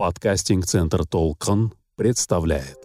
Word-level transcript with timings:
Подкастинг-центр 0.00 1.04
«Толкон» 1.04 1.74
представляет. 1.94 2.78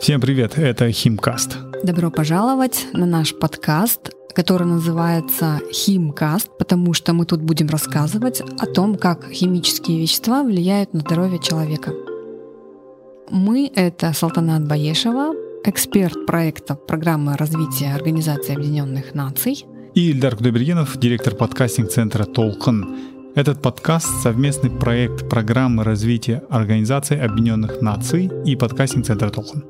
Всем 0.00 0.20
привет, 0.20 0.58
это 0.58 0.90
Химкаст. 0.90 1.58
Добро 1.84 2.10
пожаловать 2.10 2.88
на 2.92 3.06
наш 3.06 3.38
подкаст, 3.38 4.10
который 4.34 4.66
называется 4.66 5.60
Химкаст, 5.72 6.48
потому 6.58 6.92
что 6.92 7.12
мы 7.12 7.24
тут 7.24 7.40
будем 7.40 7.68
рассказывать 7.68 8.40
о 8.40 8.66
том, 8.66 8.96
как 8.96 9.30
химические 9.30 10.00
вещества 10.00 10.42
влияют 10.42 10.92
на 10.92 10.98
здоровье 10.98 11.38
человека. 11.38 11.92
Мы— 13.30 13.70
это 13.76 14.12
Салтанат 14.12 14.66
Баешева, 14.66 15.34
эксперт 15.64 16.26
проекта 16.26 16.74
программы 16.74 17.36
развития 17.36 17.94
Организации 17.94 18.56
Объединенных 18.56 19.14
Наций. 19.14 19.66
И 19.92 20.10
Ильдар 20.10 20.36
Кудайбергенов, 20.36 20.98
директор 20.98 21.34
подкастинг-центра 21.34 22.24
«Толкан». 22.24 22.96
Этот 23.34 23.60
подкаст— 23.60 24.06
совместный 24.22 24.70
проект 24.70 25.28
программы 25.28 25.82
развития 25.82 26.44
Организации 26.48 27.18
Объединенных 27.18 27.82
Наций 27.82 28.30
и 28.46 28.54
подкастинг-центра 28.54 29.30
«Толкан». 29.30 29.64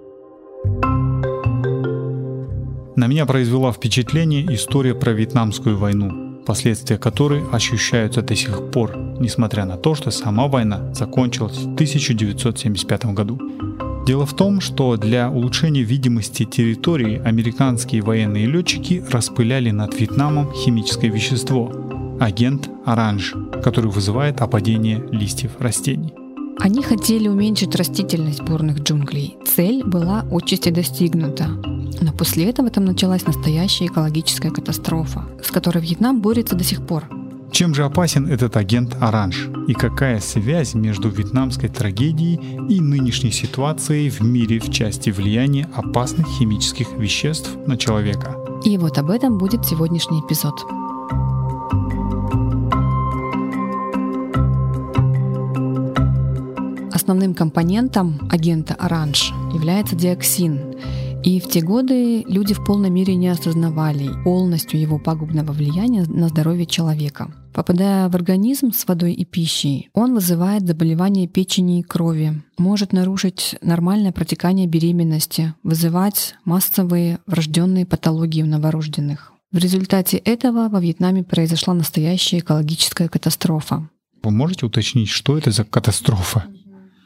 На 2.97 3.07
меня 3.07 3.25
произвела 3.25 3.73
впечатление 3.73 4.45
история 4.55 4.95
про 4.95 5.13
Вьетнамскую 5.13 5.79
войну, 5.79 6.43
последствия 6.45 6.99
которой 6.99 7.43
ощущаются 7.51 8.21
до 8.21 8.37
сих 8.37 8.71
пор, 8.71 8.95
несмотря 9.21 9.65
на 9.65 9.79
то, 9.79 9.95
что 9.95 10.11
сама 10.11 10.49
война 10.49 10.93
закончилась 10.93 11.57
в 11.57 11.73
1975 11.75 13.07
году. 13.15 13.41
Дело 14.11 14.27
в 14.27 14.35
том, 14.35 14.61
что 14.61 14.97
для 14.97 15.31
улучшения 15.31 15.83
видимости 15.83 16.45
территории 16.45 17.23
американские 17.25 18.03
военные 18.03 18.47
летчики 18.47 19.05
распыляли 19.09 19.71
над 19.71 19.95
Вьетнамом 19.95 20.53
химическое 20.53 21.07
вещество– 21.07 21.71
агент 22.21 22.69
оранж, 22.85 23.37
который 23.63 23.89
вызывает 23.89 24.41
опадение 24.41 25.01
листьев 25.13 25.53
растений. 25.61 26.13
Они 26.59 26.83
хотели 26.83 27.29
уменьшить 27.29 27.77
растительность 27.77 28.43
бурных 28.43 28.81
джунглей. 28.81 29.37
Цель 29.47 29.85
была 29.85 30.25
отчасти 30.29 30.71
достигнута. 30.71 31.47
Но 32.01 32.13
после 32.13 32.47
этого 32.47 32.69
там 32.69 32.87
началась 32.87 33.25
настоящая 33.25 33.87
экологическая 33.87 34.51
катастрофа, 34.51 35.25
с 35.41 35.53
которой 35.53 35.85
Вьетнам 35.85 36.21
борется 36.21 36.57
до 36.57 36.65
сих 36.65 36.85
пор– 36.85 37.05
чем 37.51 37.75
же 37.75 37.85
опасен 37.85 38.27
этот 38.27 38.57
агент 38.57 38.97
Оранж? 39.01 39.51
И 39.67 39.75
какая 39.75 40.21
связь 40.21 40.75
между 40.75 41.09
вьетнамской 41.09 41.69
трагедией 41.69 42.41
и 42.69 42.81
нынешней 42.81 43.33
ситуацией 43.33 44.09
в 44.09 44.21
мире 44.21 44.61
в 44.61 44.71
части 44.71 45.11
влияния 45.11 45.69
опасных 45.75 46.27
химических 46.27 46.93
веществ 46.93 47.51
на 47.67 47.77
человека? 47.77 48.37
И 48.65 48.79
вот 48.79 48.99
об 48.99 49.11
этом 49.11 49.39
будет 49.39 49.65
сегодняшний 49.65 50.21
эпизод. 50.21 50.55
Основным 56.93 57.35
компонентом 57.35 58.21
агента 58.31 58.75
Оранж 58.75 59.33
является 59.53 59.97
диоксин, 59.97 60.77
и 61.25 61.41
в 61.41 61.49
те 61.49 61.61
годы 61.61 62.23
люди 62.27 62.55
в 62.55 62.65
полной 62.65 62.91
мере 62.91 63.15
не 63.17 63.29
осознавали 63.29 64.11
полностью 64.25 64.81
его 64.81 64.99
пагубного 64.99 65.53
влияния 65.53 66.05
на 66.07 66.29
здоровье 66.29 66.67
человека. 66.67 67.31
Попадая 67.53 68.09
в 68.09 68.15
организм 68.15 68.73
с 68.73 68.87
водой 68.87 69.13
и 69.13 69.25
пищей, 69.25 69.91
он 69.93 70.15
вызывает 70.15 70.67
заболевания 70.67 71.27
печени 71.27 71.81
и 71.81 71.83
крови, 71.83 72.43
может 72.59 72.93
нарушить 72.93 73.57
нормальное 73.61 74.13
протекание 74.13 74.67
беременности, 74.67 75.55
вызывать 75.63 76.37
массовые 76.45 77.19
врожденные 77.27 77.87
патологии 77.87 78.43
у 78.43 78.47
новорожденных. 78.47 79.33
В 79.51 79.59
результате 79.59 80.17
этого 80.19 80.69
во 80.69 80.81
Вьетнаме 80.81 81.25
произошла 81.25 81.75
настоящая 81.75 82.39
экологическая 82.39 83.09
катастрофа. 83.09 83.89
Вы 84.23 84.31
можете 84.31 84.67
уточнить, 84.67 85.09
что 85.09 85.37
это 85.37 85.51
за 85.51 85.65
катастрофа? 85.65 86.45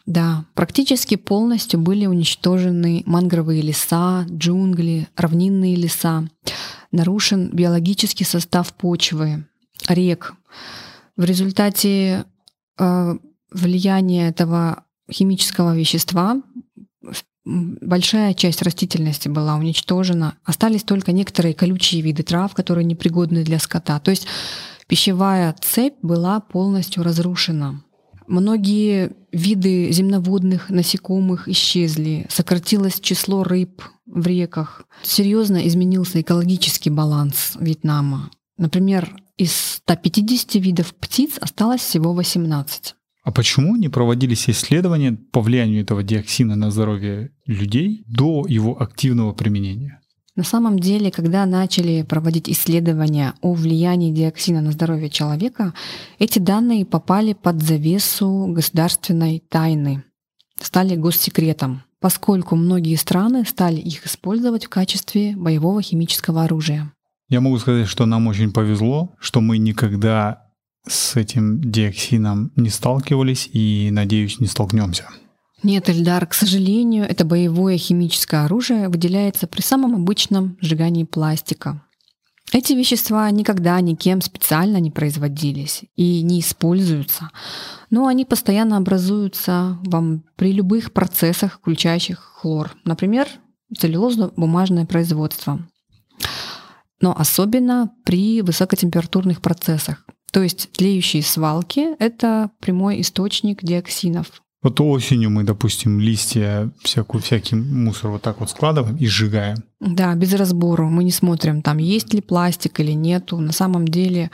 Да, 0.05 0.45
практически 0.55 1.17
полностью 1.17 1.81
были 1.81 2.05
уничтожены 2.05 3.03
мангровые 3.07 3.63
леса, 3.63 4.27
джунгли, 4.29 5.09
равнинные 5.17 5.77
леса. 5.77 6.29
Нарушен 6.93 7.49
биологический 7.51 8.25
состав 8.25 8.75
почвы, 8.75 9.47
рек. 9.89 10.35
В 11.17 11.25
результате 11.25 12.25
э, 12.79 13.15
влияния 13.51 14.29
этого 14.29 14.85
химического 15.11 15.77
вещества 15.77 16.41
большая 17.45 18.35
часть 18.35 18.63
растительности 18.63 19.29
была 19.29 19.57
уничтожена. 19.57 20.37
Остались 20.45 20.83
только 20.83 21.13
некоторые 21.13 21.55
колючие 21.55 22.01
виды 22.01 22.23
трав, 22.23 22.55
которые 22.55 22.85
непригодны 22.85 23.45
для 23.45 23.59
скота. 23.59 24.01
То 24.01 24.11
есть 24.11 24.27
пищевая 24.89 25.55
цепь 25.61 25.97
была 26.03 26.41
полностью 26.41 27.03
разрушена. 27.03 27.83
Многие 28.27 29.13
виды 29.33 29.93
земноводных 29.93 30.71
насекомых 30.71 31.47
исчезли, 31.49 32.27
сократилось 32.31 32.99
число 33.01 33.45
рыб 33.45 33.83
в 34.07 34.27
реках. 34.27 34.85
Серьезно 35.03 35.67
изменился 35.67 36.23
экологический 36.23 36.91
баланс 36.91 37.53
Вьетнама. 37.61 38.31
Например, 38.57 39.15
из 39.37 39.53
150 39.87 40.55
видов 40.57 40.95
птиц 40.95 41.39
осталось 41.41 41.81
всего 41.81 42.13
18. 42.13 42.95
А 43.25 43.33
почему 43.33 43.77
не 43.77 43.89
проводились 43.89 44.49
исследования 44.51 45.13
по 45.33 45.41
влиянию 45.41 45.83
этого 45.83 46.03
диоксина 46.03 46.57
на 46.57 46.71
здоровье 46.71 47.31
людей 47.47 48.05
до 48.07 48.45
его 48.47 48.81
активного 48.81 49.33
применения? 49.33 50.01
На 50.37 50.43
самом 50.43 50.79
деле, 50.79 51.11
когда 51.11 51.47
начали 51.47 52.03
проводить 52.03 52.51
исследования 52.51 53.35
о 53.41 53.55
влиянии 53.55 54.13
диоксина 54.13 54.61
на 54.61 54.73
здоровье 54.73 55.09
человека, 55.09 55.75
эти 56.19 56.39
данные 56.39 56.85
попали 56.85 57.35
под 57.35 57.63
завесу 57.63 58.47
государственной 58.49 59.39
тайны, 59.49 60.05
стали 60.61 60.97
госсекретом, 60.97 61.85
поскольку 62.01 62.57
многие 62.57 62.97
страны 62.97 63.45
стали 63.47 63.81
их 63.81 64.07
использовать 64.07 64.67
в 64.67 64.69
качестве 64.69 65.37
боевого 65.37 65.81
химического 65.83 66.43
оружия. 66.43 66.94
Я 67.35 67.41
могу 67.41 67.59
сказать, 67.59 67.89
что 67.89 68.07
нам 68.07 68.29
очень 68.29 68.53
повезло, 68.53 69.13
что 69.19 69.41
мы 69.41 69.59
никогда 69.59 70.53
с 70.87 71.17
этим 71.17 71.61
диоксином 71.61 72.53
не 72.55 72.69
сталкивались 72.69 73.51
и, 73.53 73.89
надеюсь, 73.91 74.39
не 74.39 74.47
столкнемся. 74.47 75.09
Нет, 75.65 75.91
Эльдар, 75.91 76.29
к 76.29 76.35
сожалению, 76.35 77.05
это 77.05 77.25
боевое 77.25 77.77
химическое 77.77 78.45
оружие 78.45 78.89
выделяется 78.89 79.49
при 79.49 79.63
самом 79.63 79.97
обычном 79.97 80.57
сжигании 80.61 81.03
пластика. 81.03 81.83
Эти 82.53 82.73
вещества 82.73 83.29
никогда 83.33 83.81
никем 83.81 84.21
специально 84.21 84.77
не 84.77 84.93
производились 84.93 85.83
и 85.97 86.23
не 86.23 86.39
используются, 86.39 87.31
но 87.91 88.07
они 88.07 88.25
постоянно 88.25 88.77
образуются 88.77 89.77
вам 89.83 90.23
при 90.37 90.53
любых 90.53 90.93
процессах, 90.93 91.55
включающих 91.55 92.21
хлор, 92.21 92.77
например, 92.85 93.27
целлюлозно-бумажное 93.77 94.87
производство, 94.87 95.59
но 97.05 97.15
особенно 97.15 97.91
при 98.07 98.41
высокотемпературных 98.41 99.43
процессах. 99.43 100.07
То 100.33 100.43
есть 100.43 100.71
тлеющие 100.73 101.23
свалки— 101.23 101.95
это 101.99 102.51
прямой 102.61 103.03
источник 103.03 103.63
диоксинов, 103.63 104.27
вот 104.63 104.81
осенью 104.81 105.29
мы, 105.29 105.45
допустим, 105.45 106.01
листья, 106.01 106.71
всякую, 106.83 107.21
всякий 107.21 107.55
мусор 107.55 108.13
вот 108.13 108.23
так 108.23 108.41
вот 108.41 108.49
складываем 108.49 108.97
и 108.97 109.07
сжигаем. 109.07 109.59
Да, 109.79 110.15
без 110.15 110.33
разбору. 110.33 110.89
Мы 110.89 111.05
не 111.05 111.11
смотрим, 111.11 111.61
там 111.61 111.77
есть 111.77 112.15
ли 112.15 112.23
пластик 112.23 112.81
или 112.81 112.93
нету. 112.93 113.39
На 113.41 113.53
самом 113.53 113.87
деле 113.87 114.31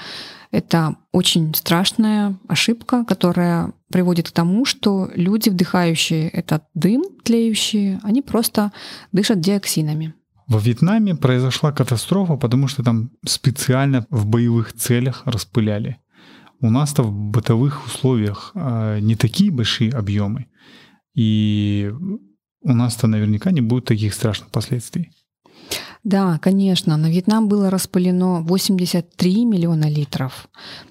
это 0.53 0.95
очень 1.11 1.53
страшная 1.57 2.39
ошибка, 2.47 3.05
которая 3.05 3.73
приводит 3.91 4.29
к 4.29 4.33
тому, 4.33 4.65
что 4.65 5.11
люди, 5.17 5.49
вдыхающие 5.49 6.29
этот 6.29 6.63
дым 6.75 7.03
тлеющие, 7.25 7.99
они 8.05 8.23
просто 8.23 8.71
дышат 9.11 9.41
диоксинами. 9.41 10.15
Во 10.51 10.59
Вьетнаме 10.59 11.15
произошла 11.15 11.71
катастрофа, 11.71 12.37
потому 12.37 12.67
что 12.67 12.83
там 12.83 13.11
специально 13.25 14.05
в 14.11 14.27
боевых 14.27 14.73
целях 14.73 15.23
распыляли. 15.25 15.99
У 16.61 16.71
нас-то 16.71 17.05
в 17.05 17.13
бытовых 17.13 17.87
условиях 17.87 18.51
а, 18.55 18.99
не 18.99 19.15
такие 19.15 19.53
большие 19.53 19.93
объемы, 19.93 20.47
и 21.15 21.93
у 22.63 22.73
нас-то 22.73 23.07
наверняка 23.07 23.53
не 23.53 23.61
будет 23.61 23.85
таких 23.85 24.13
страшных 24.13 24.51
последствий. 24.51 25.13
Да, 26.03 26.39
конечно. 26.39 26.97
На 26.97 27.09
Вьетнам 27.09 27.49
было 27.49 27.71
распылено 27.71 28.41
83 28.41 29.45
миллиона 29.45 29.89
литров, 29.89 30.49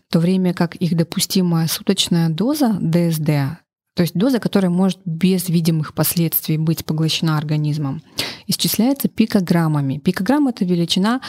в 0.08 0.14
то 0.14 0.20
время 0.20 0.54
как 0.54 0.76
их 0.76 0.96
допустимая 0.96 1.68
суточная 1.68 2.30
доза 2.30 2.78
ДСД, 2.80 3.60
то 3.96 4.04
есть 4.04 4.16
доза, 4.16 4.40
которая 4.40 4.72
может 4.72 5.00
без 5.06 5.50
видимых 5.50 5.94
последствий 5.94 6.58
быть 6.58 6.86
поглощена 6.86 7.38
организмом, 7.38 8.02
исчисляется 8.48 9.10
пикограммами. 9.10 9.98
Пикограмм— 9.98 10.48
это 10.50 10.66
величина 10.66 11.22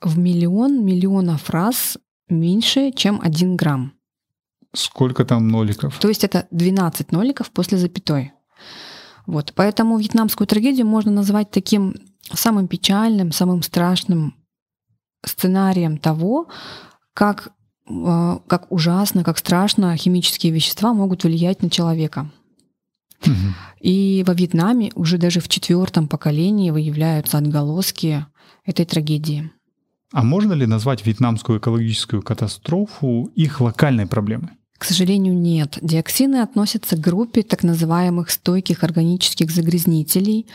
в 0.00 0.18
миллион 0.18 0.84
миллионов 0.84 1.50
раз 1.50 1.98
меньше, 2.28 2.92
чем 2.92 3.20
1 3.22 3.56
грамм. 3.56 3.92
Сколько 4.74 5.24
там 5.24 5.48
ноликов? 5.48 5.98
То 5.98 6.08
есть 6.08 6.24
это 6.24 6.46
12 6.50 7.12
ноликов 7.12 7.50
после 7.50 7.78
запятой. 7.78 8.32
Вот. 9.26 9.52
Поэтому 9.54 9.98
вьетнамскую 9.98 10.46
трагедию 10.46 10.86
можно 10.86 11.10
назвать 11.10 11.50
таким 11.50 11.94
самым 12.32 12.68
печальным, 12.68 13.32
самым 13.32 13.62
страшным 13.62 14.34
сценарием 15.24 15.96
того, 15.96 16.48
как 17.14 17.52
как 17.86 18.70
ужасно, 18.70 19.24
как 19.24 19.38
страшно 19.38 19.96
химические 19.96 20.52
вещества 20.52 20.94
могут 20.94 21.24
влиять 21.24 21.62
на 21.62 21.70
человека. 21.70 22.30
И 23.80 24.24
во 24.26 24.34
Вьетнаме 24.34 24.90
уже 24.94 25.18
даже 25.18 25.40
в 25.40 25.48
четвертом 25.48 26.08
поколении 26.08 26.70
выявляются 26.70 27.38
отголоски 27.38 28.26
этой 28.64 28.84
трагедии. 28.84 29.50
А 30.12 30.22
можно 30.22 30.52
ли 30.52 30.66
назвать 30.66 31.04
вьетнамскую 31.04 31.58
экологическую 31.58 32.22
катастрофу 32.22 33.30
их 33.34 33.60
локальной 33.60 34.06
проблемой? 34.06 34.50
К 34.78 34.84
сожалению, 34.84 35.34
нет. 35.34 35.78
Диоксины 35.82 36.36
относятся 36.36 36.96
к 36.96 37.00
группе 37.00 37.42
так 37.42 37.62
называемых 37.62 38.30
стойких 38.30 38.84
органических 38.84 39.50
загрязнителей, 39.50 40.46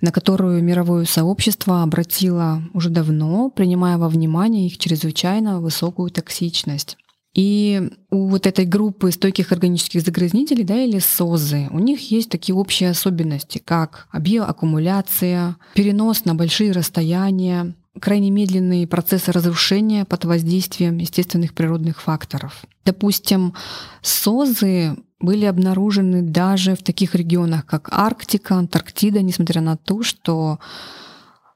на 0.00 0.12
которую 0.12 0.62
мировое 0.62 1.04
сообщество 1.04 1.82
обратило 1.82 2.62
уже 2.72 2.90
давно, 2.90 3.50
принимая 3.50 3.98
во 3.98 4.08
внимание 4.08 4.66
их 4.66 4.78
чрезвычайно 4.78 5.60
высокую 5.60 6.10
токсичность. 6.10 6.96
И 7.32 7.90
у 8.10 8.26
вот 8.26 8.46
этой 8.46 8.64
группы 8.64 9.12
стойких 9.12 9.52
органических 9.52 10.02
загрязнителей, 10.02 10.64
да, 10.64 10.82
или 10.82 10.98
СОЗы, 10.98 11.68
у 11.70 11.78
них 11.78 12.10
есть 12.10 12.28
такие 12.28 12.56
общие 12.56 12.90
особенности, 12.90 13.58
как 13.64 14.08
биоаккумуляция, 14.12 15.56
перенос 15.74 16.24
на 16.24 16.34
большие 16.34 16.72
расстояния, 16.72 17.74
крайне 18.00 18.30
медленные 18.30 18.86
процессы 18.86 19.30
разрушения 19.32 20.04
под 20.04 20.24
воздействием 20.24 20.98
естественных 20.98 21.54
природных 21.54 22.00
факторов. 22.00 22.64
Допустим, 22.84 23.54
СОЗы 24.02 24.96
были 25.20 25.44
обнаружены 25.44 26.22
даже 26.22 26.74
в 26.74 26.82
таких 26.82 27.14
регионах, 27.14 27.66
как 27.66 27.88
Арктика, 27.92 28.56
Антарктида, 28.56 29.22
несмотря 29.22 29.60
на 29.60 29.76
то, 29.76 30.02
что 30.02 30.58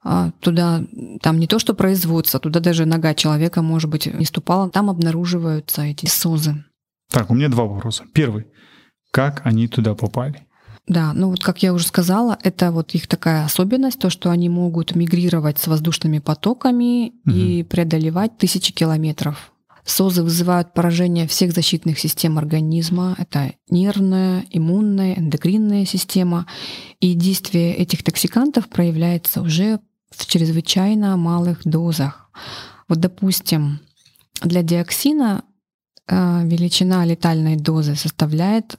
а, 0.02 0.32
туда, 0.41 0.85
там 1.23 1.41
не 1.41 1.46
то 1.46 1.58
что 1.58 1.75
производство, 1.75 2.38
туда 2.38 2.61
даже 2.61 2.85
нога 2.85 3.14
человека, 3.14 3.62
может 3.62 3.91
быть, 3.91 4.06
не 4.06 4.26
ступала, 4.26 4.69
там 4.69 4.91
обнаруживаются 4.91 5.82
эти 5.82 6.06
СОЗы. 6.06 6.62
Так, 7.11 7.31
у 7.31 7.35
меня 7.35 7.49
два 7.49 7.64
вопроса. 7.64 8.05
Первый. 8.12 8.46
Как 9.11 9.46
они 9.46 9.67
туда 9.67 9.94
попали? 9.94 10.44
Да, 10.86 11.12
ну 11.14 11.31
вот 11.31 11.42
как 11.42 11.62
я 11.62 11.72
уже 11.72 11.86
сказала, 11.86 12.38
это 12.42 12.70
вот 12.70 12.94
их 12.94 13.06
такая 13.06 13.44
особенность, 13.44 13.98
то, 13.98 14.10
что 14.10 14.31
они 14.31 14.50
могут 14.50 14.94
мигрировать 14.94 15.58
с 15.58 15.66
воздушными 15.66 16.19
потоками 16.19 17.14
угу. 17.25 17.34
и 17.34 17.62
преодолевать 17.62 18.36
тысячи 18.36 18.72
километров 18.72 19.54
СОЗы 19.84 20.22
вызывают 20.22 20.72
поражение 20.72 21.26
всех 21.28 21.52
защитных 21.52 21.98
систем 21.98 22.38
организма. 22.38 23.14
Это 23.19 23.52
нервная, 23.69 24.44
иммунная, 24.50 25.14
эндокринная 25.14 25.84
система. 25.84 26.46
И 27.00 27.14
действие 27.14 27.75
этих 27.75 28.02
токсикантов 28.02 28.69
проявляется 28.69 29.42
уже 29.42 29.81
в 30.10 30.26
чрезвычайно 30.26 31.16
малых 31.16 31.60
дозах. 31.64 32.31
Вот, 32.88 32.98
допустим, 33.00 33.81
для 34.40 34.62
диоксина 34.62 35.44
э, 36.08 36.46
величина 36.46 37.04
летальной 37.04 37.56
дозы 37.56 37.94
составляет 37.94 38.78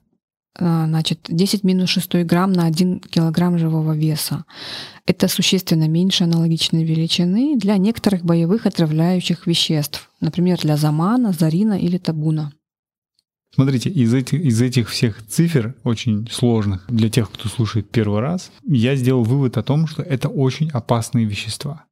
значит, 0.58 1.20
10 1.28 1.64
минус 1.64 1.90
6 1.90 2.16
грамм 2.24 2.54
на 2.54 2.66
1 2.66 3.00
килограмм 3.00 3.58
живого 3.58 3.96
веса. 3.96 4.46
Это 5.06 5.28
существенно 5.28 5.88
меньше 5.88 6.24
аналогичной 6.24 6.84
величины 6.84 7.58
для 7.58 7.78
некоторых 7.78 8.24
боевых 8.24 8.66
отравляющих 8.66 9.48
веществ, 9.48 10.10
например, 10.22 10.60
для 10.60 10.78
замана, 10.78 11.32
зарина 11.32 11.78
или 11.78 11.98
табуна. 11.98 12.52
Смотрите, 13.54 13.90
из 13.90 14.14
этих, 14.14 14.42
из 14.42 14.62
этих 14.62 14.90
всех 14.90 15.26
цифр, 15.28 15.76
очень 15.84 16.28
сложных 16.30 16.86
для 16.90 17.10
тех, 17.10 17.32
кто 17.32 17.48
слушает 17.48 17.90
первый 17.90 18.20
раз, 18.20 18.52
я 18.66 18.98
сделал 18.98 19.24
вывод 19.24 19.58
о 19.58 19.64
том, 19.64 19.88
что 19.88 20.02
это 20.02 20.28
очень 20.28 20.70
опасные 20.72 21.26
вещества. 21.26 21.86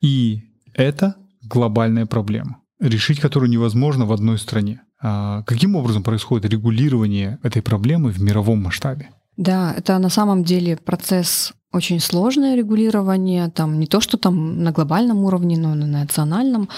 И 0.00 0.42
это 0.74 1.16
глобальная 1.42 2.06
проблема, 2.06 2.60
решить 2.78 3.18
которую 3.18 3.50
невозможно 3.50 4.06
в 4.06 4.12
одной 4.12 4.38
стране. 4.38 4.82
А 5.00 5.42
каким 5.42 5.76
образом 5.76 6.02
происходит 6.02 6.50
регулирование 6.50 7.38
этой 7.42 7.62
проблемы 7.62 8.10
в 8.10 8.20
мировом 8.20 8.62
масштабе? 8.62 9.10
Да, 9.36 9.72
это 9.76 9.98
на 9.98 10.08
самом 10.08 10.42
деле 10.42 10.76
процесс 10.76 11.52
очень 11.72 12.00
сложное 12.00 12.56
регулирование, 12.56 13.50
там 13.50 13.78
не 13.78 13.86
то, 13.86 14.00
что 14.00 14.16
там 14.16 14.62
на 14.62 14.72
глобальном 14.72 15.24
уровне, 15.24 15.56
но 15.58 15.74
на 15.74 15.86
национальном. 15.86 16.68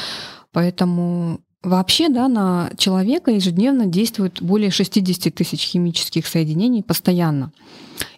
Поэтому 0.53 1.41
Вообще, 1.63 2.09
да, 2.09 2.27
на 2.27 2.71
человека 2.79 3.31
ежедневно 3.31 3.85
действует 3.85 4.41
более 4.41 4.71
60 4.71 5.35
тысяч 5.35 5.61
химических 5.61 6.27
соединений 6.27 6.83
постоянно. 6.83 7.53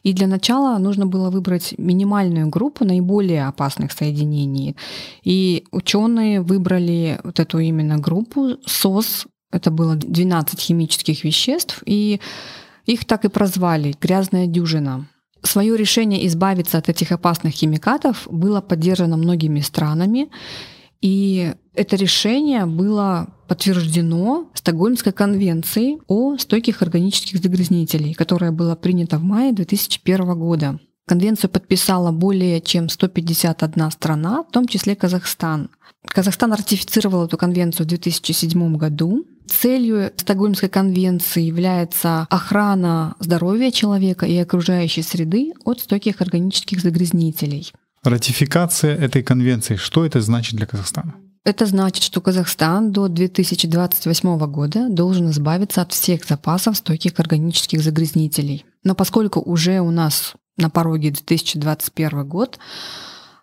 И 0.04 0.12
для 0.12 0.28
начала 0.28 0.78
нужно 0.78 1.06
было 1.06 1.28
выбрать 1.28 1.74
минимальную 1.76 2.48
группу 2.48 2.84
наиболее 2.84 3.48
опасных 3.48 3.90
соединений. 3.90 4.76
И 5.24 5.64
ученые 5.72 6.40
выбрали 6.40 7.18
вот 7.24 7.40
эту 7.40 7.58
именно 7.58 7.98
группу 7.98 8.58
СОС 8.64 9.26
это 9.52 9.70
было 9.70 9.94
12 9.94 10.58
химических 10.58 11.24
веществ, 11.24 11.82
и 11.86 12.20
их 12.86 13.04
так 13.04 13.24
и 13.24 13.28
прозвали 13.28 13.94
«грязная 14.00 14.46
дюжина». 14.46 15.06
Свое 15.42 15.76
решение 15.76 16.26
избавиться 16.26 16.78
от 16.78 16.88
этих 16.88 17.10
опасных 17.10 17.54
химикатов 17.54 18.28
было 18.30 18.60
поддержано 18.60 19.16
многими 19.16 19.60
странами, 19.60 20.28
и 21.00 21.52
это 21.74 21.96
решение 21.96 22.64
было 22.64 23.34
подтверждено 23.48 24.46
Стокгольмской 24.54 25.12
конвенцией 25.12 25.98
о 26.06 26.36
стойких 26.38 26.80
органических 26.80 27.38
загрязнителей, 27.42 28.14
которая 28.14 28.52
была 28.52 28.76
принята 28.76 29.18
в 29.18 29.24
мае 29.24 29.52
2001 29.52 30.38
года. 30.38 30.78
Конвенцию 31.06 31.50
подписала 31.50 32.12
более 32.12 32.60
чем 32.60 32.88
151 32.88 33.90
страна, 33.90 34.44
в 34.44 34.52
том 34.52 34.68
числе 34.68 34.94
Казахстан. 34.94 35.70
Казахстан 36.06 36.52
ратифицировал 36.52 37.26
эту 37.26 37.36
конвенцию 37.36 37.86
в 37.86 37.88
2007 37.88 38.76
году. 38.76 39.24
Целью 39.60 40.12
Стокгольмской 40.16 40.68
конвенции 40.68 41.42
является 41.42 42.26
охрана 42.30 43.14
здоровья 43.20 43.70
человека 43.70 44.26
и 44.26 44.36
окружающей 44.36 45.02
среды 45.02 45.52
от 45.64 45.80
стойких 45.80 46.20
органических 46.20 46.80
загрязнителей. 46.80 47.72
Ратификация 48.02 48.96
этой 48.96 49.22
конвенции, 49.22 49.76
что 49.76 50.04
это 50.04 50.20
значит 50.20 50.56
для 50.56 50.66
Казахстана? 50.66 51.14
Это 51.44 51.66
значит, 51.66 52.02
что 52.02 52.20
Казахстан 52.20 52.92
до 52.92 53.08
2028 53.08 54.38
года 54.46 54.88
должен 54.88 55.30
избавиться 55.30 55.82
от 55.82 55.92
всех 55.92 56.24
запасов 56.24 56.76
стойких 56.76 57.18
органических 57.18 57.80
загрязнителей. 57.80 58.64
Но 58.84 58.94
поскольку 58.94 59.40
уже 59.40 59.80
у 59.80 59.90
нас 59.90 60.34
на 60.56 60.70
пороге 60.70 61.10
2021 61.10 62.26
год, 62.26 62.58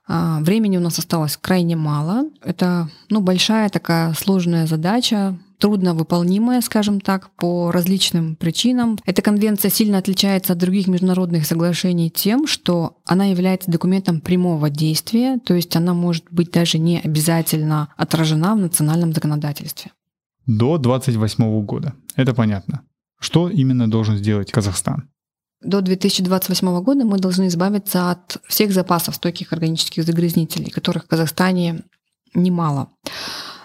времени 0.10 0.78
у 0.78 0.82
нас 0.82 1.00
осталось 1.00 1.38
крайне 1.38 1.76
мало. 1.76 2.26
Это 2.44 2.90
ну, 3.10 3.22
большая 3.22 3.70
такая 3.70 4.14
сложная 4.14 4.68
задача, 4.68 5.38
трудно 5.60 5.94
выполнимая, 5.94 6.62
скажем 6.62 7.00
так, 7.00 7.30
по 7.36 7.72
различным 7.72 8.36
причинам. 8.36 8.98
Эта 9.06 9.22
конвенция 9.22 9.70
сильно 9.70 10.00
отличается 10.00 10.54
от 10.54 10.60
других 10.60 10.88
международных 10.88 11.46
соглашений 11.46 12.10
тем, 12.10 12.48
что 12.48 12.98
она 13.06 13.26
является 13.26 13.70
документом 13.70 14.22
прямого 14.22 14.70
действия, 14.70 15.38
то 15.46 15.54
есть 15.54 15.76
она 15.76 15.94
может 15.94 16.26
быть 16.32 16.52
даже 16.52 16.80
не 16.80 17.00
обязательно 17.00 17.90
отражена 17.98 18.56
в 18.56 18.60
национальном 18.60 19.14
законодательстве. 19.14 19.92
До 20.48 20.78
28 20.78 21.66
года. 21.66 21.94
Это 22.16 22.34
понятно. 22.34 22.82
Что 23.20 23.50
именно 23.50 23.90
должен 23.90 24.18
сделать 24.18 24.52
Казахстан? 24.52 25.10
До 25.62 25.82
2028 25.82 26.82
года 26.82 27.04
мы 27.04 27.18
должны 27.18 27.48
избавиться 27.48 28.12
от 28.12 28.38
всех 28.48 28.72
запасов 28.72 29.16
стойких 29.16 29.52
органических 29.52 30.04
загрязнителей, 30.04 30.72
которых 30.72 31.04
в 31.04 31.08
Казахстане 31.08 31.84
немало. 32.34 32.90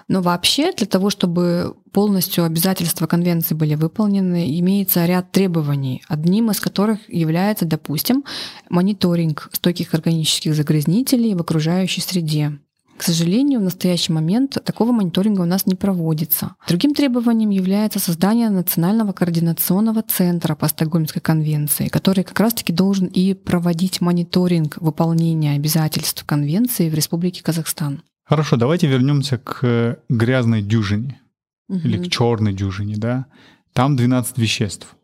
Но 0.09 0.21
вообще 0.21 0.73
для 0.73 0.87
того, 0.87 1.09
чтобы 1.09 1.77
полностью 1.93 2.45
обязательства 2.45 3.07
конвенции 3.07 3.55
были 3.55 3.75
выполнены, 3.75 4.59
имеется 4.59 5.07
ряд 5.07 5.33
требований, 5.33 6.03
одним 6.09 6.51
из 6.51 6.61
которых 6.61 7.09
является, 7.09 7.65
допустим, 7.65 8.25
мониторинг 8.69 9.49
стойких 9.53 9.95
органических 9.95 10.55
загрязнителей 10.55 11.35
в 11.35 11.41
окружающей 11.41 12.01
среде. 12.01 12.59
К 12.97 13.03
сожалению, 13.03 13.61
в 13.61 13.65
настоящий 13.65 14.13
момент 14.13 14.57
такого 14.65 14.93
мониторинга 14.93 15.43
у 15.43 15.47
нас 15.47 15.67
не 15.67 15.75
проводится. 15.75 16.55
Другим 16.69 16.95
требованием 16.95 17.51
является 17.51 17.99
создание 17.99 18.51
Национального 18.51 19.13
координационного 19.13 20.03
центра 20.03 20.55
по 20.55 20.69
Стокгольмской 20.69 21.21
конвенции, 21.21 21.89
который 21.89 22.25
как 22.25 22.39
раз-таки 22.39 22.73
должен 22.73 23.07
и 23.07 23.35
проводить 23.35 24.01
мониторинг 24.01 24.77
выполнения 24.79 25.57
обязательств 25.57 26.25
конвенции 26.25 26.89
в 26.89 26.95
Республике 26.95 27.43
Казахстан. 27.43 28.03
Хорошо, 28.25 28.57
давайте 28.57 28.87
вернемся 28.87 29.39
к 29.39 29.99
грязной 30.09 30.63
дюжине 30.63 31.21
угу. 31.69 31.79
или 31.79 32.03
к 32.03 32.11
черной 32.11 32.55
дюжине, 32.55 32.97
да? 32.97 33.27
Там 33.73 33.97
12 33.97 34.39
веществ. 34.39 34.97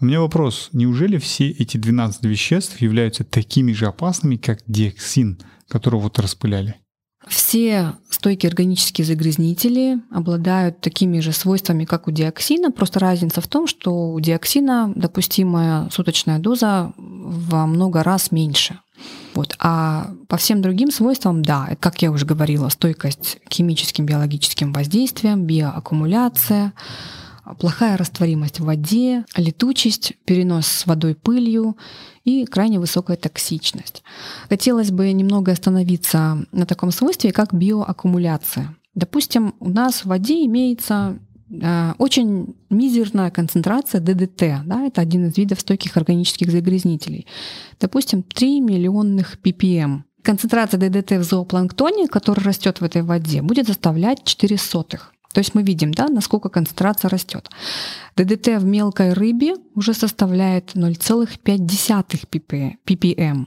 У 0.00 0.06
меня 0.06 0.20
вопрос, 0.20 0.70
неужели 0.72 1.18
все 1.18 1.48
эти 1.50 1.76
12 1.76 2.24
веществ 2.24 2.80
являются 2.80 3.22
такими 3.22 3.72
же 3.72 3.86
опасными, 3.86 4.36
как 4.36 4.60
диоксин, 4.66 5.40
которого 5.68 6.00
вот 6.00 6.18
распыляли? 6.18 6.76
Все 7.28 7.94
стойкие 8.10 8.48
органические 8.48 9.04
загрязнители 9.04 9.98
обладают 10.10 10.80
такими 10.80 11.20
же 11.20 11.32
свойствами, 11.32 11.84
как 11.84 12.08
у 12.08 12.10
диоксина, 12.10 12.70
просто 12.70 13.00
разница 13.00 13.40
в 13.40 13.48
том, 13.48 13.66
что 13.66 14.12
у 14.12 14.20
диоксина 14.20 14.92
допустимая 14.94 15.88
суточная 15.90 16.38
доза 16.38 16.92
во 16.96 17.66
много 17.66 18.02
раз 18.02 18.30
меньше. 18.30 18.78
Вот. 19.34 19.56
А 19.58 20.12
по 20.28 20.36
всем 20.36 20.62
другим 20.62 20.90
свойствам, 20.90 21.42
да, 21.42 21.76
как 21.80 22.02
я 22.02 22.10
уже 22.10 22.24
говорила, 22.24 22.68
стойкость 22.68 23.38
к 23.48 23.52
химическим, 23.52 24.06
биологическим 24.06 24.72
воздействиям, 24.72 25.44
биоаккумуляция, 25.44 26.72
плохая 27.58 27.96
растворимость 27.96 28.60
в 28.60 28.64
воде, 28.64 29.24
летучесть, 29.36 30.14
перенос 30.24 30.66
с 30.66 30.86
водой 30.86 31.14
пылью 31.14 31.76
и 32.24 32.44
крайне 32.46 32.80
высокая 32.80 33.16
токсичность. 33.16 34.02
Хотелось 34.48 34.90
бы 34.90 35.12
немного 35.12 35.52
остановиться 35.52 36.44
на 36.52 36.66
таком 36.66 36.90
свойстве, 36.90 37.32
как 37.32 37.52
биоаккумуляция. 37.52 38.74
Допустим, 38.94 39.54
у 39.60 39.68
нас 39.68 40.04
в 40.04 40.06
воде 40.06 40.44
имеется 40.46 41.18
э, 41.50 41.92
очень 41.98 42.54
мизерная 42.70 43.30
концентрация 43.30 44.00
ДДТ. 44.00 44.64
Да, 44.64 44.86
это 44.86 45.00
один 45.00 45.26
из 45.26 45.36
видов 45.36 45.60
стойких 45.60 45.96
органических 45.96 46.50
загрязнителей. 46.50 47.26
Допустим, 47.80 48.22
3 48.22 48.60
миллионных 48.60 49.38
ppm. 49.42 50.02
Концентрация 50.22 50.78
ДДТ 50.78 51.12
в 51.12 51.22
зоопланктоне, 51.24 52.08
который 52.08 52.42
растет 52.42 52.80
в 52.80 52.84
этой 52.84 53.02
воде, 53.02 53.42
будет 53.42 53.66
составлять 53.66 54.24
4 54.24 54.56
сотых. 54.56 55.13
То 55.34 55.40
есть 55.40 55.54
мы 55.54 55.64
видим, 55.64 55.92
да, 55.92 56.08
насколько 56.08 56.48
концентрация 56.48 57.08
растет. 57.08 57.50
ДДТ 58.16 58.58
в 58.58 58.64
мелкой 58.64 59.12
рыбе 59.12 59.56
уже 59.74 59.92
составляет 59.92 60.76
0,5 60.76 62.76
ppm. 62.86 63.46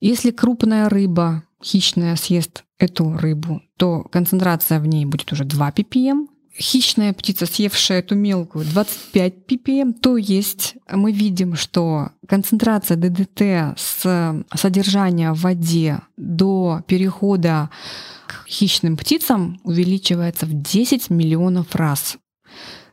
Если 0.00 0.32
крупная 0.32 0.88
рыба 0.88 1.44
хищная 1.62 2.16
съест 2.16 2.64
эту 2.78 3.16
рыбу, 3.16 3.62
то 3.76 4.02
концентрация 4.02 4.80
в 4.80 4.86
ней 4.86 5.04
будет 5.04 5.32
уже 5.32 5.44
2 5.44 5.70
ppm. 5.70 6.26
Хищная 6.58 7.12
птица, 7.12 7.46
съевшая 7.46 8.00
эту 8.00 8.16
мелкую, 8.16 8.64
25 8.64 9.34
ppm, 9.46 9.92
то 9.92 10.16
есть 10.16 10.74
мы 10.90 11.12
видим, 11.12 11.54
что 11.54 12.10
концентрация 12.26 12.96
ДДТ 12.96 13.78
с 13.78 14.42
содержания 14.54 15.32
в 15.32 15.42
воде 15.42 16.00
до 16.16 16.82
перехода 16.88 17.70
к 18.30 18.46
хищным 18.46 18.96
птицам 18.96 19.60
увеличивается 19.64 20.46
в 20.46 20.52
10 20.52 21.10
миллионов 21.10 21.74
раз. 21.74 22.18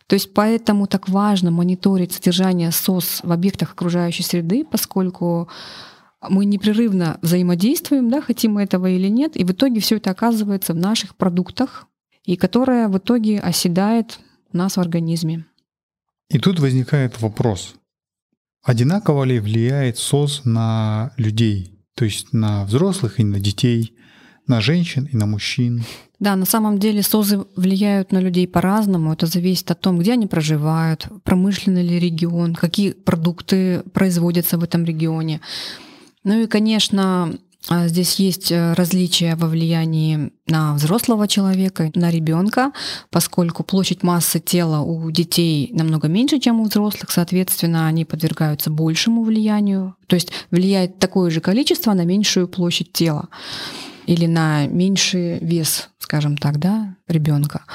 То 0.07 0.15
есть 0.15 0.33
поэтому 0.33 0.87
так 0.87 1.09
важно 1.09 1.51
мониторить 1.51 2.13
содержание 2.13 2.71
СОС 2.71 3.19
в 3.23 3.31
объектах 3.31 3.73
окружающей 3.73 4.23
среды, 4.23 4.65
поскольку 4.65 5.49
мы 6.27 6.45
непрерывно 6.45 7.19
взаимодействуем, 7.21 8.09
да, 8.09 8.21
хотим 8.21 8.53
мы 8.53 8.63
этого 8.63 8.89
или 8.89 9.09
нет, 9.09 9.35
и 9.35 9.43
в 9.43 9.51
итоге 9.51 9.79
все 9.79 9.97
это 9.97 10.09
оказывается 10.09 10.73
в 10.73 10.77
наших 10.77 11.15
продуктах, 11.15 11.85
и 12.23 12.35
которое 12.35 12.87
в 12.87 12.97
итоге 12.97 13.39
оседает 13.39 14.19
у 14.51 14.57
нас 14.57 14.77
в 14.77 14.79
организме. 14.79 15.45
И 16.29 16.39
тут 16.39 16.59
возникает 16.59 17.21
вопрос, 17.21 17.75
одинаково 18.63 19.25
ли 19.25 19.39
влияет 19.39 19.97
СОС 19.97 20.41
на 20.45 21.11
людей, 21.17 21.79
то 21.95 22.05
есть 22.05 22.33
на 22.33 22.65
взрослых 22.65 23.19
и 23.19 23.23
на 23.23 23.39
детей, 23.39 23.93
на 24.47 24.61
женщин 24.61 25.07
и 25.11 25.15
на 25.17 25.25
мужчин. 25.25 25.83
Да, 26.19 26.35
на 26.35 26.45
самом 26.45 26.79
деле 26.79 27.03
СОЗы 27.03 27.45
влияют 27.55 28.11
на 28.11 28.19
людей 28.19 28.47
по-разному. 28.47 29.13
Это 29.13 29.27
зависит 29.27 29.69
от 29.69 29.81
того, 29.81 29.99
где 29.99 30.13
они 30.13 30.25
проживают, 30.25 31.07
промышленный 31.23 31.83
ли 31.83 31.99
регион, 31.99 32.55
какие 32.55 32.91
продукты 32.91 33.83
производятся 33.93 34.57
в 34.57 34.63
этом 34.63 34.83
регионе. 34.83 35.41
Ну 36.23 36.41
и, 36.41 36.47
конечно, 36.47 37.37
а, 37.69 37.87
Здесь 37.87 38.15
есть 38.15 38.51
э, 38.51 38.73
различия 38.73 39.35
во 39.35 39.47
влиянии 39.47 40.31
на 40.47 40.73
взрослого 40.75 41.27
человека, 41.27 41.91
на 41.95 42.09
ребенка, 42.09 42.71
поскольку 43.09 43.63
площадь 43.63 44.03
массы 44.03 44.39
тела 44.39 44.79
у 44.79 45.11
детей 45.11 45.69
намного 45.73 46.07
меньше, 46.07 46.39
чем 46.39 46.61
у 46.61 46.63
взрослых, 46.63 47.11
соответственно, 47.11 47.87
они 47.87 48.05
подвергаются 48.05 48.69
большему 48.69 49.23
влиянию. 49.23 49.95
То 50.07 50.15
есть 50.15 50.31
влияет 50.49 50.99
такое 50.99 51.29
же 51.29 51.41
количество 51.41 51.93
на 51.93 52.05
меньшую 52.05 52.47
площадь 52.47 52.93
тела 52.93 53.27
или 54.07 54.25
на 54.25 54.65
меньший 54.67 55.37
вес, 55.39 55.89
скажем 55.99 56.37
так, 56.37 56.57
да, 56.57 56.95
ребенка. 57.07 57.65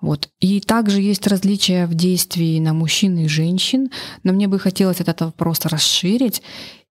Вот. 0.00 0.28
И 0.40 0.60
также 0.60 1.00
есть 1.00 1.26
различия 1.26 1.86
в 1.86 1.94
действии 1.94 2.58
на 2.58 2.72
мужчин 2.72 3.18
и 3.18 3.28
женщин, 3.28 3.90
но 4.24 4.32
мне 4.32 4.48
бы 4.48 4.58
хотелось 4.58 5.00
этот 5.00 5.20
вопрос 5.20 5.60
расширить 5.64 6.42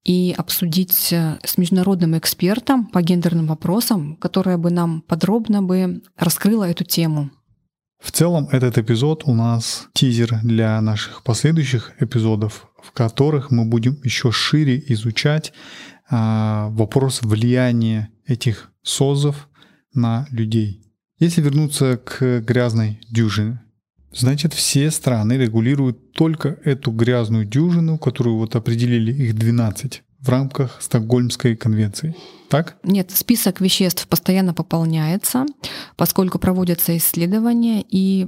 и 0.03 0.35
обсудить 0.37 0.93
с 1.11 1.57
международным 1.57 2.17
экспертом 2.17 2.85
по 2.85 3.01
гендерным 3.01 3.47
вопросам, 3.47 4.15
которая 4.17 4.57
бы 4.57 4.69
нам 4.69 5.01
подробно 5.01 5.63
бы 5.63 6.01
раскрыла 6.15 6.69
эту 6.69 6.83
тему. 6.83 7.31
В 7.99 8.11
целом 8.11 8.47
этот 8.51 8.77
эпизод 8.77 9.23
у 9.25 9.33
нас 9.33 9.87
тизер 9.93 10.39
для 10.43 10.79
наших 10.81 11.23
последующих 11.23 11.93
эпизодов, 11.99 12.67
в 12.83 12.91
которых 12.91 13.49
мы 13.49 13.65
будем 13.65 13.99
еще 14.03 14.31
шире 14.31 14.83
изучать 14.89 15.53
а, 16.09 16.69
вопрос 16.69 17.23
влияния 17.23 18.09
этих 18.27 18.71
СОЗов 18.85 19.49
на 19.93 20.27
людей. 20.31 20.81
Если 21.19 21.41
вернуться 21.41 21.97
к 21.97 22.39
грязной 22.41 23.01
дюжине, 23.09 23.61
значит 24.13 24.53
все 24.53 24.91
страны 24.91 25.33
регулируют 25.33 26.13
только 26.13 26.57
эту 26.63 26.91
грязную 26.91 27.45
дюжину, 27.45 27.97
которую 27.97 28.37
вот 28.37 28.55
определили 28.55 29.11
их 29.11 29.35
12 29.35 30.03
в 30.19 30.29
рамках 30.29 30.81
Стокгольмской 30.81 31.55
конвенции. 31.55 32.15
Так? 32.49 32.77
Нет, 32.83 33.11
список 33.11 33.61
веществ 33.61 34.07
постоянно 34.07 34.53
пополняется, 34.53 35.45
поскольку 35.97 36.39
проводятся 36.39 36.95
исследования 36.97 37.83
и 37.87 38.27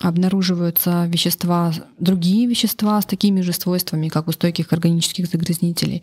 обнаруживаются 0.00 1.06
вещества, 1.06 1.72
другие 1.98 2.46
вещества 2.46 3.00
с 3.00 3.06
такими 3.06 3.40
же 3.40 3.52
свойствами, 3.52 4.08
как 4.08 4.28
у 4.28 4.32
стойких 4.32 4.72
органических 4.72 5.26
загрязнителей. 5.26 6.02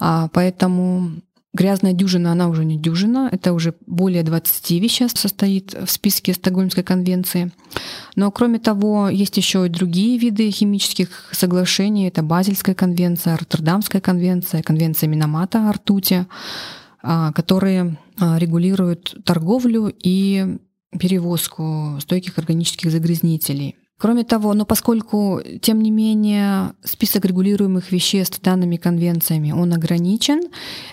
А 0.00 0.28
поэтому 0.28 1.22
Грязная 1.54 1.92
дюжина, 1.92 2.32
она 2.32 2.48
уже 2.48 2.64
не 2.64 2.76
дюжина, 2.76 3.28
это 3.30 3.52
уже 3.52 3.74
более 3.86 4.24
20 4.24 4.70
веществ 4.72 5.20
состоит 5.20 5.72
в 5.72 5.88
списке 5.88 6.34
Стокгольмской 6.34 6.82
конвенции. 6.82 7.52
Но 8.16 8.32
кроме 8.32 8.58
того, 8.58 9.08
есть 9.08 9.36
еще 9.36 9.64
и 9.64 9.68
другие 9.68 10.18
виды 10.18 10.50
химических 10.50 11.30
соглашений. 11.30 12.08
Это 12.08 12.24
Базельская 12.24 12.74
конвенция, 12.74 13.36
Роттердамская 13.36 14.00
конвенция, 14.00 14.62
конвенция 14.62 15.08
Минамата 15.08 15.68
о 15.68 15.72
ртути, 15.72 16.26
а, 17.02 17.30
которые 17.30 17.98
а, 18.18 18.36
регулируют 18.36 19.14
торговлю 19.24 19.94
и 19.96 20.58
перевозку 20.98 21.98
стойких 22.00 22.36
органических 22.36 22.90
загрязнителей. 22.90 23.76
Кроме 24.04 24.24
того, 24.24 24.52
но 24.52 24.66
поскольку, 24.66 25.40
тем 25.62 25.80
не 25.80 25.90
менее, 25.90 26.74
список 26.84 27.24
регулируемых 27.24 27.90
веществ 27.90 28.38
данными 28.42 28.76
конвенциями, 28.76 29.52
он 29.52 29.72
ограничен, 29.72 30.42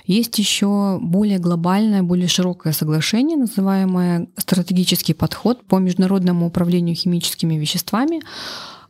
есть 0.06 0.40
еще 0.40 0.98
более 1.02 1.38
глобальное, 1.38 2.04
более 2.04 2.30
широкое 2.30 2.72
соглашение, 2.72 3.36
называемое 3.36 4.30
стратегический 4.38 5.14
подход 5.14 5.62
по 5.66 5.78
международному 5.78 6.48
управлению 6.48 6.96
химическими 6.96 7.56
веществами, 7.56 8.22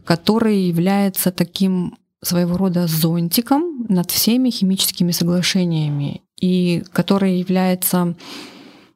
который 0.05 0.67
является 0.67 1.31
таким 1.31 1.97
своего 2.21 2.57
рода 2.57 2.85
зонтиком 2.85 3.87
над 3.89 4.11
всеми 4.11 4.51
химическими 4.51 5.13
соглашениями 5.13 6.21
и 6.39 6.83
который 6.93 7.39
является 7.39 8.15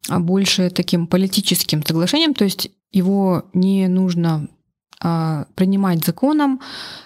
больше 0.08 0.70
таким 0.70 1.08
политическим 1.08 1.84
соглашением, 1.84 2.36
то 2.36 2.44
есть 2.44 2.70
его 2.92 3.46
не 3.54 3.88
нужно 3.88 4.48
а, 4.48 4.55
принимать 5.56 6.06
законом. 6.06 6.62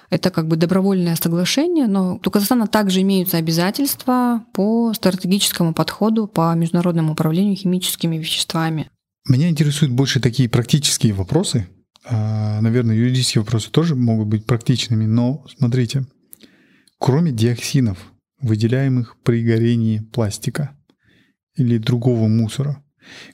Это 0.09 0.29
как 0.29 0.47
бы 0.47 0.55
добровольное 0.55 1.15
соглашение, 1.15 1.87
но 1.87 2.15
у 2.15 2.29
Казахстана 2.29 2.67
также 2.67 3.01
имеются 3.01 3.37
обязательства 3.37 4.45
по 4.53 4.93
стратегическому 4.93 5.73
подходу 5.73 6.27
по 6.27 6.53
международному 6.55 7.13
управлению 7.13 7.55
химическими 7.55 8.17
веществами. 8.17 8.89
Меня 9.27 9.49
интересуют 9.49 9.93
больше 9.93 10.19
такие 10.19 10.49
практические 10.49 11.13
вопросы. 11.13 11.67
А, 12.05 12.61
наверное, 12.61 12.95
юридические 12.95 13.43
вопросы 13.43 13.69
тоже 13.69 13.95
могут 13.95 14.27
быть 14.27 14.45
практичными, 14.45 15.05
но 15.05 15.45
смотрите, 15.57 16.05
кроме 16.97 17.31
диоксинов, 17.31 18.11
выделяемых 18.41 19.17
при 19.23 19.43
горении 19.43 19.99
пластика 19.99 20.75
или 21.55 21.77
другого 21.77 22.27
мусора, 22.27 22.83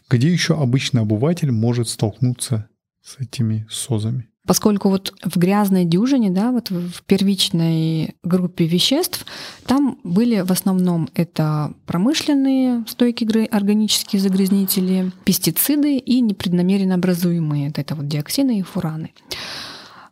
где 0.09 0.31
еще 0.31 0.59
обычный 0.59 1.01
обыватель 1.01 1.51
может 1.51 1.87
столкнуться 1.87 2.67
с 3.01 3.19
этими 3.19 3.65
созами? 3.69 4.29
Поскольку 4.45 4.89
вот 4.89 5.13
в 5.23 5.37
грязной 5.37 5.85
дюжине, 5.85 6.29
да, 6.29 6.51
вот 6.51 6.69
в 6.69 7.03
первичной 7.03 8.15
группе 8.23 8.65
веществ, 8.65 9.25
там 9.65 9.97
были 10.03 10.41
в 10.41 10.51
основном 10.51 11.09
это 11.15 11.73
промышленные 11.85 12.85
стойкие 12.87 13.45
органические 13.47 14.21
загрязнители, 14.21 15.11
пестициды 15.23 15.97
и 15.97 16.21
непреднамеренно 16.21 16.95
образуемые, 16.95 17.71
это 17.75 17.95
вот 17.95 18.07
диоксины 18.07 18.59
и 18.59 18.61
фураны. 18.61 19.13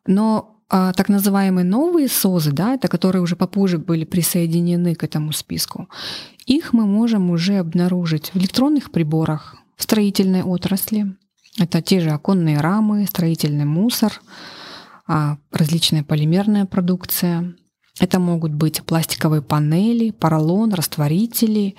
Но 0.07 0.57
а, 0.69 0.91
так 0.93 1.09
называемые 1.09 1.63
новые 1.63 2.07
СОЗы, 2.07 2.51
да, 2.51 2.73
это 2.73 2.87
которые 2.87 3.21
уже 3.21 3.35
попозже 3.35 3.77
были 3.77 4.05
присоединены 4.05 4.95
к 4.95 5.03
этому 5.03 5.31
списку, 5.31 5.87
их 6.47 6.73
мы 6.73 6.87
можем 6.87 7.29
уже 7.29 7.57
обнаружить 7.59 8.31
в 8.33 8.37
электронных 8.37 8.91
приборах, 8.91 9.55
в 9.75 9.83
строительной 9.83 10.41
отрасли, 10.41 11.15
это 11.57 11.81
те 11.81 11.99
же 11.99 12.09
оконные 12.09 12.59
рамы, 12.59 13.05
строительный 13.05 13.65
мусор, 13.65 14.21
а, 15.07 15.37
различная 15.51 16.03
полимерная 16.03 16.65
продукция. 16.65 17.55
Это 17.99 18.19
могут 18.19 18.53
быть 18.53 18.81
пластиковые 18.83 19.41
панели, 19.41 20.11
поролон, 20.11 20.73
растворители. 20.73 21.75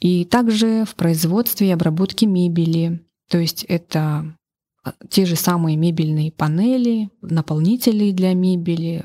И 0.00 0.24
также 0.24 0.84
в 0.84 0.94
производстве 0.96 1.68
и 1.68 1.72
обработке 1.72 2.26
мебели. 2.26 3.00
То 3.30 3.38
есть 3.38 3.64
это 3.64 4.36
а, 4.84 4.92
те 5.08 5.24
же 5.24 5.36
самые 5.36 5.76
мебельные 5.76 6.30
панели, 6.30 7.10
наполнители 7.22 8.10
для 8.12 8.34
мебели. 8.34 9.04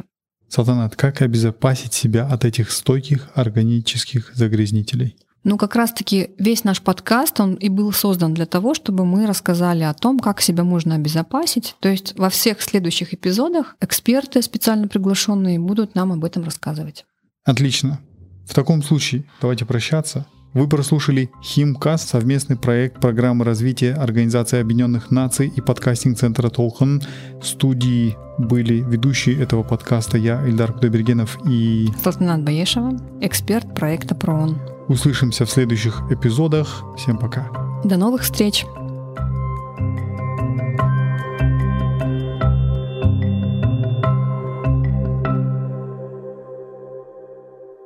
Салтанат, 0.50 0.96
как 0.96 1.22
обезопасить 1.22 1.94
себя 1.94 2.28
от 2.28 2.44
этих 2.44 2.72
стойких 2.72 3.30
органических 3.34 4.34
загрязнителей? 4.36 5.16
Ну, 5.46 5.60
как 5.60 5.76
раз-таки 5.76 6.32
весь 6.40 6.64
наш 6.64 6.82
подкаст, 6.82 7.40
он 7.40 7.54
и 7.54 7.70
был 7.70 7.92
создан 7.92 8.34
для 8.34 8.48
того, 8.48 8.74
чтобы 8.74 9.06
мы 9.06 9.28
рассказали 9.28 9.84
о 9.84 9.94
том, 9.94 10.20
как 10.20 10.42
себя 10.42 10.64
можно 10.64 10.96
обезопасить. 10.96 11.76
То 11.82 11.88
есть 11.88 12.18
во 12.18 12.32
всех 12.32 12.64
следующих 12.64 13.14
эпизодах 13.14 13.76
эксперты, 13.80 14.42
специально 14.42 14.88
приглашенные, 14.88 15.60
будут 15.60 15.94
нам 15.94 16.12
об 16.12 16.26
этом 16.26 16.44
рассказывать. 16.44 17.06
Отлично. 17.44 18.00
В 18.48 18.56
таком 18.56 18.82
случае 18.82 19.26
давайте 19.40 19.66
прощаться. 19.66 20.26
Вы 20.56 20.68
прослушали 20.68 21.30
Химкаст, 21.44 22.10
совместный 22.10 22.58
проект 22.58 23.00
программы 23.00 23.46
развития 23.46 23.94
Организации 23.94 24.60
Объединенных 24.60 25.12
Наций 25.12 25.54
и 25.56 25.62
подкастинг-центра 25.62 26.50
Толхан. 26.50 27.04
В 27.40 27.46
студии 27.46 28.18
были 28.40 28.80
ведущие 28.82 29.40
этого 29.40 29.62
подкаста 29.62 30.18
я, 30.18 30.44
Ильдар 30.48 30.74
Кудайбергенов 30.74 31.38
и... 31.48 31.90
Салтанат 32.04 32.42
Баешева, 32.44 32.98
эксперт 33.22 33.76
проекта 33.76 34.16
ПРООН. 34.16 34.75
Услышимся 34.88 35.46
в 35.46 35.50
следующих 35.50 36.04
эпизодах. 36.12 36.84
Всем 36.98 37.18
пока. 37.18 37.50
До 37.84 37.98
новых 37.98 38.22
встреч! 38.22 38.66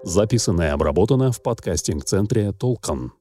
Записано 0.04 0.64
и 0.64 0.68
обработано 0.68 1.32
в 1.32 1.42
подкастинг-центре 1.42 2.52
«Толкан». 2.52 3.14